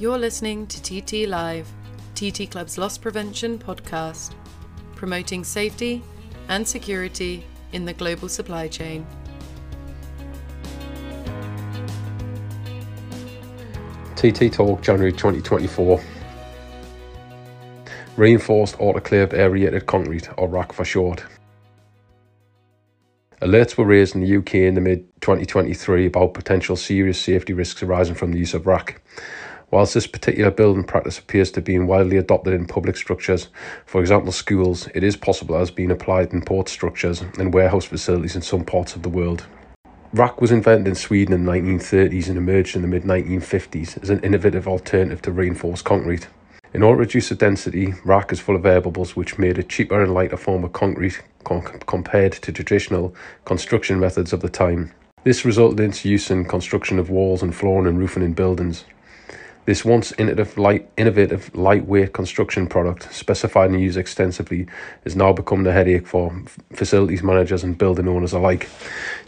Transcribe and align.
You're 0.00 0.16
listening 0.16 0.66
to 0.68 0.80
TT 0.80 1.28
Live, 1.28 1.70
TT 2.14 2.50
Club's 2.50 2.78
loss 2.78 2.96
prevention 2.96 3.58
podcast, 3.58 4.32
promoting 4.94 5.44
safety 5.44 6.02
and 6.48 6.66
security 6.66 7.44
in 7.72 7.84
the 7.84 7.92
global 7.92 8.26
supply 8.30 8.66
chain. 8.66 9.06
TT 14.16 14.50
Talk 14.50 14.80
January 14.80 15.12
2024. 15.12 16.02
Reinforced 18.16 18.78
autoclaved 18.78 19.34
aerated 19.34 19.84
concrete, 19.84 20.30
or 20.38 20.48
RAAC 20.48 20.72
for 20.72 20.86
short. 20.86 21.24
Alerts 23.42 23.76
were 23.76 23.84
raised 23.84 24.14
in 24.14 24.22
the 24.22 24.36
UK 24.38 24.54
in 24.54 24.76
the 24.76 24.80
mid 24.80 25.20
2023 25.20 26.06
about 26.06 26.32
potential 26.32 26.74
serious 26.74 27.20
safety 27.20 27.52
risks 27.52 27.82
arising 27.82 28.14
from 28.14 28.32
the 28.32 28.38
use 28.38 28.54
of 28.54 28.62
RAAC. 28.62 28.96
Whilst 29.70 29.94
this 29.94 30.08
particular 30.08 30.50
building 30.50 30.82
practice 30.82 31.18
appears 31.18 31.52
to 31.52 31.60
be 31.60 31.78
widely 31.78 32.16
adopted 32.16 32.54
in 32.54 32.66
public 32.66 32.96
structures, 32.96 33.48
for 33.86 34.00
example 34.00 34.32
schools, 34.32 34.88
it 34.94 35.04
is 35.04 35.16
possible 35.16 35.56
has 35.56 35.70
been 35.70 35.92
applied 35.92 36.32
in 36.32 36.42
port 36.42 36.68
structures 36.68 37.22
and 37.38 37.54
warehouse 37.54 37.84
facilities 37.84 38.34
in 38.34 38.42
some 38.42 38.64
parts 38.64 38.96
of 38.96 39.02
the 39.02 39.08
world. 39.08 39.46
RAAC 40.12 40.40
was 40.40 40.50
invented 40.50 40.88
in 40.88 40.96
Sweden 40.96 41.32
in 41.32 41.44
the 41.44 41.52
1930s 41.52 42.26
and 42.26 42.36
emerged 42.36 42.74
in 42.74 42.82
the 42.82 42.88
mid 42.88 43.04
1950s 43.04 44.02
as 44.02 44.10
an 44.10 44.18
innovative 44.24 44.66
alternative 44.66 45.22
to 45.22 45.30
reinforced 45.30 45.84
concrete. 45.84 46.26
In 46.74 46.82
order 46.82 47.04
to 47.04 47.06
reduce 47.06 47.28
the 47.28 47.36
density, 47.36 47.92
RAAC 48.04 48.32
is 48.32 48.40
full 48.40 48.56
of 48.56 48.64
variables 48.64 49.14
which 49.14 49.38
made 49.38 49.56
it 49.56 49.68
cheaper 49.68 50.02
and 50.02 50.12
lighter 50.12 50.36
form 50.36 50.64
of 50.64 50.72
concrete 50.72 51.22
compared 51.44 52.32
to 52.32 52.52
traditional 52.52 53.14
construction 53.44 54.00
methods 54.00 54.32
of 54.32 54.40
the 54.40 54.48
time. 54.48 54.92
This 55.22 55.44
resulted 55.44 55.78
in 55.78 55.90
its 55.90 56.04
use 56.04 56.28
in 56.28 56.44
construction 56.44 56.98
of 56.98 57.08
walls 57.08 57.42
and 57.42 57.54
flooring 57.54 57.86
and 57.86 57.98
roofing 57.98 58.24
in 58.24 58.32
buildings. 58.32 58.84
This 59.66 59.84
once 59.84 60.12
innovative, 60.12 60.56
light, 60.56 60.88
innovative, 60.96 61.54
lightweight 61.54 62.14
construction 62.14 62.66
product, 62.66 63.12
specified 63.12 63.70
and 63.70 63.80
used 63.80 63.98
extensively, 63.98 64.66
has 65.04 65.14
now 65.14 65.32
become 65.34 65.64
the 65.64 65.72
headache 65.72 66.06
for 66.06 66.34
facilities 66.72 67.22
managers 67.22 67.62
and 67.62 67.76
building 67.76 68.08
owners 68.08 68.32
alike, 68.32 68.70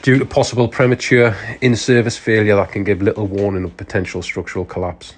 due 0.00 0.18
to 0.18 0.24
possible 0.24 0.68
premature 0.68 1.36
in-service 1.60 2.16
failure 2.16 2.56
that 2.56 2.72
can 2.72 2.82
give 2.82 3.02
little 3.02 3.26
warning 3.26 3.64
of 3.64 3.76
potential 3.76 4.22
structural 4.22 4.64
collapse. 4.64 5.14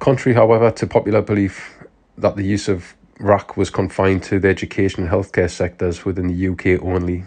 Contrary, 0.00 0.34
however, 0.34 0.72
to 0.72 0.86
popular 0.86 1.22
belief 1.22 1.78
that 2.18 2.34
the 2.34 2.44
use 2.44 2.68
of 2.68 2.94
RAAC 3.20 3.56
was 3.56 3.70
confined 3.70 4.22
to 4.24 4.40
the 4.40 4.48
education 4.48 5.04
and 5.04 5.12
healthcare 5.12 5.50
sectors 5.50 6.04
within 6.04 6.26
the 6.26 6.48
UK 6.48 6.82
only, 6.82 7.22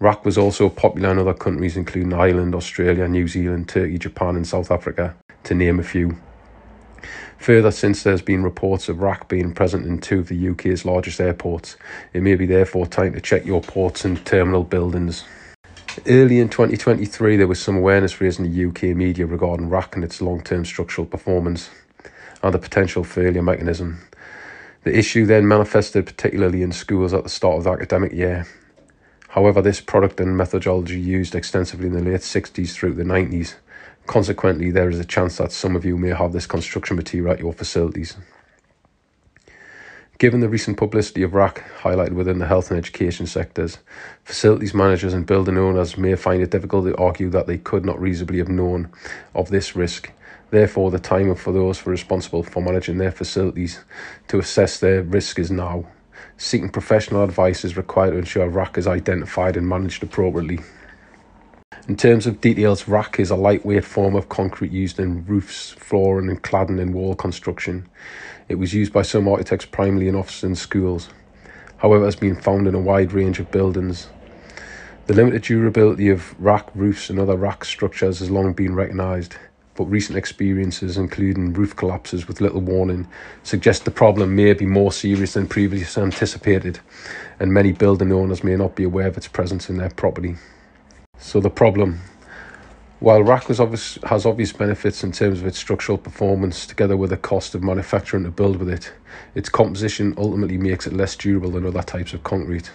RAAC 0.00 0.24
was 0.24 0.38
also 0.38 0.68
popular 0.70 1.10
in 1.10 1.18
other 1.18 1.34
countries 1.34 1.76
including 1.76 2.14
Ireland, 2.14 2.54
Australia, 2.54 3.06
New 3.06 3.28
Zealand, 3.28 3.68
Turkey, 3.68 3.98
Japan 3.98 4.36
and 4.36 4.46
South 4.46 4.70
Africa 4.70 5.14
to 5.44 5.54
name 5.54 5.78
a 5.78 5.82
few. 5.82 6.16
Further, 7.38 7.70
since 7.70 8.02
there's 8.02 8.22
been 8.22 8.42
reports 8.42 8.88
of 8.88 8.96
RAAC 8.98 9.28
being 9.28 9.52
present 9.52 9.86
in 9.86 9.98
two 9.98 10.20
of 10.20 10.28
the 10.28 10.48
UK's 10.48 10.84
largest 10.84 11.20
airports, 11.20 11.76
it 12.12 12.22
may 12.22 12.36
be 12.36 12.46
therefore 12.46 12.86
time 12.86 13.12
to 13.12 13.20
check 13.20 13.44
your 13.44 13.60
ports 13.60 14.04
and 14.04 14.24
terminal 14.24 14.64
buildings. 14.64 15.24
Early 16.06 16.40
in 16.40 16.48
2023, 16.48 17.36
there 17.36 17.46
was 17.46 17.60
some 17.60 17.76
awareness 17.76 18.20
raised 18.20 18.40
in 18.40 18.50
the 18.50 18.64
UK 18.66 18.96
media 18.96 19.26
regarding 19.26 19.68
RAAC 19.68 19.94
and 19.94 20.04
its 20.04 20.22
long 20.22 20.42
term 20.42 20.64
structural 20.64 21.06
performance 21.06 21.68
and 22.42 22.54
the 22.54 22.58
potential 22.58 23.04
failure 23.04 23.42
mechanism. 23.42 24.00
The 24.84 24.96
issue 24.98 25.24
then 25.26 25.46
manifested 25.46 26.06
particularly 26.06 26.62
in 26.62 26.72
schools 26.72 27.12
at 27.12 27.24
the 27.24 27.30
start 27.30 27.58
of 27.58 27.64
the 27.64 27.70
academic 27.70 28.12
year. 28.12 28.46
However, 29.28 29.60
this 29.60 29.80
product 29.80 30.20
and 30.20 30.36
methodology 30.36 31.00
used 31.00 31.34
extensively 31.34 31.88
in 31.88 31.92
the 31.92 32.02
late 32.02 32.20
60s 32.20 32.72
through 32.72 32.94
the 32.94 33.02
90s 33.02 33.54
Consequently, 34.06 34.70
there 34.70 34.90
is 34.90 34.98
a 34.98 35.04
chance 35.04 35.38
that 35.38 35.52
some 35.52 35.74
of 35.74 35.84
you 35.84 35.96
may 35.96 36.10
have 36.10 36.32
this 36.32 36.46
construction 36.46 36.96
material 36.96 37.32
at 37.32 37.40
your 37.40 37.52
facilities. 37.52 38.16
Given 40.18 40.40
the 40.40 40.48
recent 40.48 40.76
publicity 40.76 41.22
of 41.22 41.32
RAAC 41.32 41.62
highlighted 41.80 42.12
within 42.12 42.38
the 42.38 42.46
health 42.46 42.70
and 42.70 42.78
education 42.78 43.26
sectors, 43.26 43.78
facilities 44.22 44.72
managers 44.72 45.12
and 45.12 45.26
building 45.26 45.58
owners 45.58 45.98
may 45.98 46.14
find 46.14 46.40
it 46.42 46.50
difficult 46.50 46.86
to 46.86 46.96
argue 46.96 47.28
that 47.30 47.48
they 47.48 47.58
could 47.58 47.84
not 47.84 48.00
reasonably 48.00 48.38
have 48.38 48.48
known 48.48 48.90
of 49.34 49.50
this 49.50 49.74
risk. 49.74 50.12
Therefore, 50.50 50.92
the 50.92 51.00
time 51.00 51.34
for 51.34 51.52
those 51.52 51.84
responsible 51.84 52.44
for 52.44 52.62
managing 52.62 52.98
their 52.98 53.10
facilities 53.10 53.80
to 54.28 54.38
assess 54.38 54.78
their 54.78 55.02
risk 55.02 55.40
is 55.40 55.50
now. 55.50 55.86
Seeking 56.36 56.68
professional 56.68 57.24
advice 57.24 57.64
is 57.64 57.76
required 57.76 58.12
to 58.12 58.18
ensure 58.18 58.48
RAAC 58.48 58.78
is 58.78 58.86
identified 58.86 59.56
and 59.56 59.68
managed 59.68 60.02
appropriately. 60.04 60.60
In 61.86 61.96
terms 61.96 62.26
of 62.26 62.40
details, 62.40 62.84
RAAC 62.84 63.20
is 63.20 63.28
a 63.28 63.36
lightweight 63.36 63.84
form 63.84 64.14
of 64.14 64.30
concrete 64.30 64.72
used 64.72 64.98
in 64.98 65.26
roofs, 65.26 65.72
flooring, 65.72 66.30
and 66.30 66.42
cladding 66.42 66.80
in 66.80 66.94
wall 66.94 67.14
construction. 67.14 67.86
It 68.48 68.54
was 68.54 68.72
used 68.72 68.90
by 68.90 69.02
some 69.02 69.28
architects 69.28 69.66
primarily 69.66 70.08
in 70.08 70.14
offices 70.14 70.44
and 70.44 70.56
schools. 70.56 71.10
However, 71.76 72.04
it 72.04 72.06
has 72.06 72.16
been 72.16 72.40
found 72.40 72.66
in 72.66 72.74
a 72.74 72.80
wide 72.80 73.12
range 73.12 73.38
of 73.38 73.50
buildings. 73.50 74.08
The 75.08 75.12
limited 75.12 75.42
durability 75.42 76.08
of 76.08 76.34
RAAC 76.40 76.70
roofs 76.74 77.10
and 77.10 77.20
other 77.20 77.36
RAAC 77.36 77.66
structures 77.66 78.20
has 78.20 78.30
long 78.30 78.54
been 78.54 78.74
recognised, 78.74 79.36
but 79.74 79.84
recent 79.84 80.16
experiences, 80.16 80.96
including 80.96 81.52
roof 81.52 81.76
collapses 81.76 82.26
with 82.26 82.40
little 82.40 82.62
warning, 82.62 83.06
suggest 83.42 83.84
the 83.84 83.90
problem 83.90 84.34
may 84.34 84.54
be 84.54 84.64
more 84.64 84.90
serious 84.90 85.34
than 85.34 85.46
previously 85.46 86.02
anticipated, 86.02 86.80
and 87.38 87.52
many 87.52 87.72
building 87.72 88.10
owners 88.10 88.42
may 88.42 88.56
not 88.56 88.74
be 88.74 88.84
aware 88.84 89.08
of 89.08 89.18
its 89.18 89.28
presence 89.28 89.68
in 89.68 89.76
their 89.76 89.90
property. 89.90 90.36
So 91.18 91.40
the 91.40 91.50
problem, 91.50 92.00
while 93.00 93.20
RAAC 93.20 93.58
obvious, 93.60 93.98
has 94.04 94.26
obvious 94.26 94.52
benefits 94.52 95.02
in 95.02 95.12
terms 95.12 95.40
of 95.40 95.46
its 95.46 95.58
structural 95.58 95.98
performance, 95.98 96.66
together 96.66 96.96
with 96.96 97.10
the 97.10 97.16
cost 97.16 97.54
of 97.54 97.62
manufacturing 97.62 98.24
to 98.24 98.30
build 98.30 98.56
with 98.56 98.68
it, 98.68 98.92
its 99.34 99.48
composition 99.48 100.14
ultimately 100.16 100.58
makes 100.58 100.86
it 100.86 100.92
less 100.92 101.16
durable 101.16 101.50
than 101.50 101.66
other 101.66 101.82
types 101.82 102.12
of 102.12 102.22
concrete. 102.22 102.70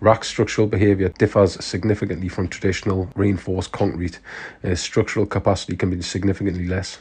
RAAC's 0.00 0.28
structural 0.28 0.68
behaviour 0.68 1.08
differs 1.08 1.62
significantly 1.64 2.28
from 2.28 2.48
traditional 2.48 3.10
reinforced 3.16 3.72
concrete, 3.72 4.20
and 4.62 4.72
its 4.72 4.80
structural 4.80 5.26
capacity 5.26 5.76
can 5.76 5.90
be 5.90 6.00
significantly 6.02 6.66
less, 6.66 6.98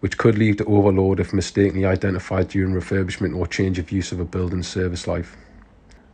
which 0.00 0.16
could 0.16 0.38
lead 0.38 0.58
to 0.58 0.64
overload 0.66 1.18
if 1.18 1.32
mistakenly 1.32 1.84
identified 1.84 2.48
during 2.48 2.74
refurbishment 2.74 3.36
or 3.36 3.46
change 3.46 3.78
of 3.78 3.90
use 3.90 4.12
of 4.12 4.20
a 4.20 4.24
building's 4.24 4.68
service 4.68 5.06
life. 5.06 5.36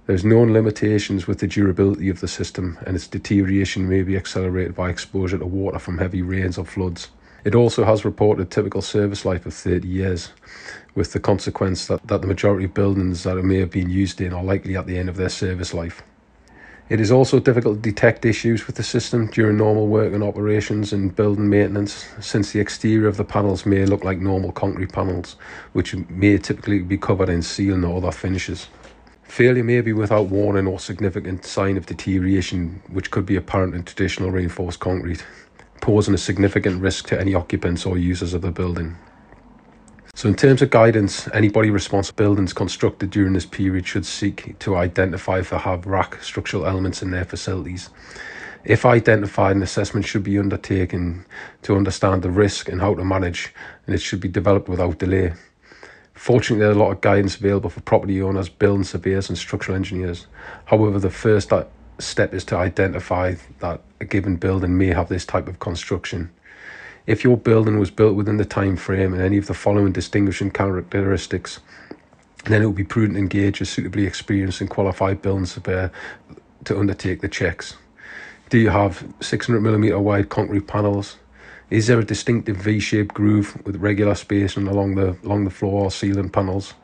There's 0.04 0.24
known 0.24 0.52
limitations 0.52 1.28
with 1.28 1.38
the 1.38 1.46
durability 1.46 2.08
of 2.08 2.18
the 2.18 2.26
system, 2.26 2.76
and 2.84 2.96
its 2.96 3.06
deterioration 3.06 3.88
may 3.88 4.02
be 4.02 4.16
accelerated 4.16 4.74
by 4.74 4.90
exposure 4.90 5.38
to 5.38 5.46
water 5.46 5.78
from 5.78 5.98
heavy 5.98 6.22
rains 6.22 6.58
or 6.58 6.64
floods. 6.64 7.10
It 7.44 7.54
also 7.54 7.84
has 7.84 8.04
reported 8.04 8.50
typical 8.50 8.82
service 8.82 9.24
life 9.24 9.46
of 9.46 9.54
30 9.54 9.86
years, 9.86 10.30
with 10.96 11.12
the 11.12 11.20
consequence 11.20 11.86
that, 11.86 12.04
that 12.08 12.20
the 12.20 12.26
majority 12.26 12.64
of 12.64 12.74
buildings 12.74 13.22
that 13.22 13.36
it 13.36 13.44
may 13.44 13.58
have 13.58 13.70
been 13.70 13.90
used 13.90 14.20
in 14.20 14.32
are 14.32 14.42
likely 14.42 14.76
at 14.76 14.88
the 14.88 14.98
end 14.98 15.08
of 15.08 15.16
their 15.16 15.28
service 15.28 15.72
life. 15.72 16.02
It 16.88 17.00
is 17.00 17.12
also 17.12 17.38
difficult 17.38 17.76
to 17.76 17.90
detect 17.90 18.24
issues 18.24 18.66
with 18.66 18.74
the 18.74 18.82
system 18.82 19.28
during 19.28 19.56
normal 19.56 19.86
work 19.86 20.12
and 20.12 20.24
operations 20.24 20.92
and 20.92 21.14
building 21.14 21.48
maintenance, 21.48 22.08
since 22.19 22.50
the 22.50 22.58
exterior 22.58 23.06
of 23.06 23.19
the 23.19 23.24
panels 23.24 23.64
may 23.64 23.86
look 23.86 24.02
like 24.02 24.19
normal 24.19 24.50
concrete 24.50 24.92
panels, 24.92 25.36
which 25.74 25.94
may 25.94 26.38
typically 26.38 26.80
be 26.80 26.98
covered 26.98 27.28
in 27.28 27.40
sealing 27.40 27.84
or 27.84 27.98
other 27.98 28.10
finishes. 28.10 28.66
Failure 29.32 29.65
may 29.65 29.81
be 29.81 29.94
without 29.94 30.26
warning 30.26 30.66
or 30.66 30.78
significant 30.78 31.47
sign 31.47 31.78
of 31.78 31.87
deterioration, 31.87 32.82
which 32.91 33.10
could 33.10 33.25
be 33.25 33.34
apparent 33.34 33.75
in 33.75 33.82
traditional 33.82 34.31
reinforced 34.31 34.78
concrete, 34.78 35.25
posing 35.81 36.12
a 36.12 36.19
significant 36.19 36.82
risk 36.82 37.06
to 37.06 37.19
any 37.19 37.34
occupants 37.34 37.87
or 37.87 37.97
users 37.97 38.34
of 38.34 38.43
the 38.43 38.50
building. 38.50 38.94
So, 40.15 40.28
in 40.28 40.34
terms 40.34 40.60
of 40.60 40.69
guidance, 40.69 41.28
anybody 41.32 41.70
responsible 41.70 42.22
buildings 42.22 42.53
constructed 42.53 43.09
during 43.09 43.32
this 43.32 43.47
period 43.47 43.87
should 43.87 44.04
seek 44.04 44.59
to 44.59 44.76
identify 44.76 45.38
if 45.38 45.49
they 45.49 45.56
have 45.56 45.87
RAAC 45.87 46.22
structural 46.22 46.66
elements 46.66 47.00
in 47.00 47.10
their 47.10 47.25
facilities. 47.25 47.88
If 48.66 48.84
identified, 48.84 49.56
an 49.56 49.62
assessment 49.62 50.04
should 50.04 50.25
be 50.25 50.38
undertaken 50.38 51.25
to 51.62 51.75
understand 51.75 52.20
the 52.20 52.31
risk 52.31 52.69
and 52.69 52.82
how 52.82 52.96
to 52.96 53.02
manage, 53.02 53.55
and 53.87 53.94
it 53.94 54.02
should 54.02 54.20
be 54.20 54.28
developed 54.28 54.69
without 54.69 54.99
delay. 54.99 55.32
Fortunately, 56.22 56.64
there's 56.64 56.76
a 56.76 56.78
lot 56.78 56.92
of 56.92 57.00
guidance 57.00 57.34
available 57.34 57.69
for 57.69 57.80
property 57.80 58.22
owners, 58.22 58.48
building 58.48 58.84
surveyors, 58.84 59.28
and 59.28 59.36
structural 59.36 59.74
engineers. 59.74 60.28
However, 60.66 61.00
the 61.00 61.10
first 61.10 61.52
uh, 61.52 61.64
step 61.98 62.32
is 62.32 62.44
to 62.44 62.56
identify 62.56 63.34
that 63.58 63.80
a 64.00 64.04
given 64.04 64.36
building 64.36 64.78
may 64.78 64.86
have 64.86 65.08
this 65.08 65.26
type 65.26 65.48
of 65.48 65.58
construction. 65.58 66.30
If 67.08 67.24
your 67.24 67.36
building 67.36 67.80
was 67.80 67.90
built 67.90 68.14
within 68.14 68.36
the 68.36 68.44
time 68.44 68.76
frame 68.76 69.12
and 69.12 69.20
any 69.20 69.36
of 69.36 69.48
the 69.48 69.52
following 69.52 69.90
distinguishing 69.90 70.52
characteristics, 70.52 71.58
then 72.44 72.62
it 72.62 72.66
would 72.66 72.76
be 72.76 72.84
prudent 72.84 73.16
to 73.16 73.20
engage 73.20 73.60
a 73.60 73.64
suitably 73.64 74.06
experienced 74.06 74.60
and 74.60 74.70
qualified 74.70 75.22
building 75.22 75.46
surveyor 75.46 75.90
to 76.66 76.78
undertake 76.78 77.20
the 77.20 77.28
checks. 77.28 77.75
Do 78.48 78.58
you 78.58 78.68
have 78.68 79.12
600 79.18 79.60
millimeter 79.60 79.98
wide 79.98 80.28
concrete 80.28 80.68
panels? 80.68 81.16
Is 81.72 81.86
there 81.86 81.98
a 81.98 82.04
distinctive 82.04 82.58
V-shaped 82.58 83.14
groove 83.14 83.56
with 83.64 83.76
regular 83.76 84.14
spacing 84.14 84.69
along 84.69 84.96
the 84.96 85.16
along 85.24 85.44
the 85.44 85.50
floor 85.50 85.84
or 85.84 85.90
ceiling 85.90 86.28
panels? 86.28 86.74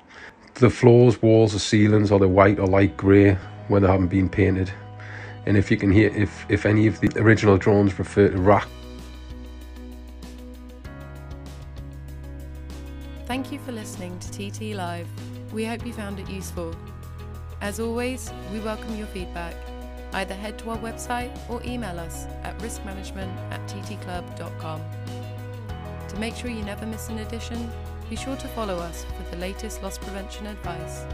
The 0.54 0.70
floors, 0.70 1.20
walls, 1.20 1.54
or 1.54 1.58
ceilings 1.58 2.10
are 2.10 2.18
they 2.18 2.24
white 2.24 2.58
or 2.58 2.66
light 2.66 2.96
grey 2.96 3.34
when 3.68 3.82
they 3.82 3.88
haven't 3.88 4.06
been 4.06 4.30
painted? 4.30 4.72
And 5.44 5.58
if 5.58 5.70
you 5.70 5.76
can 5.76 5.92
hear 5.92 6.08
if 6.16 6.46
if 6.48 6.64
any 6.64 6.86
of 6.86 7.00
the 7.00 7.12
original 7.20 7.58
drawings 7.58 7.98
refer 7.98 8.30
to 8.30 8.38
RAAC 8.38 8.66
Thank 13.26 13.52
you 13.52 13.58
for 13.58 13.72
listening 13.72 14.18
to 14.20 14.28
TT 14.30 14.74
Live. 14.74 15.08
We 15.52 15.66
hope 15.66 15.84
you 15.84 15.92
found 15.92 16.18
it 16.18 16.30
useful. 16.30 16.74
As 17.60 17.78
always, 17.78 18.32
we 18.50 18.60
welcome 18.60 18.96
your 18.96 19.08
feedback. 19.08 19.54
Either 20.12 20.34
head 20.34 20.58
to 20.58 20.70
our 20.70 20.78
website 20.78 21.30
or 21.48 21.62
email 21.64 21.98
us 22.00 22.26
at 22.42 22.56
riskmanagement 22.58 23.34
at 23.50 23.60
ttclub.com. 23.68 24.80
To 26.08 26.16
make 26.16 26.34
sure 26.34 26.50
you 26.50 26.62
never 26.62 26.86
miss 26.86 27.08
an 27.08 27.18
edition, 27.18 27.70
be 28.08 28.16
sure 28.16 28.36
to 28.36 28.48
follow 28.48 28.76
us 28.76 29.04
for 29.04 29.30
the 29.30 29.36
latest 29.36 29.82
loss 29.82 29.98
prevention 29.98 30.46
advice. 30.46 31.04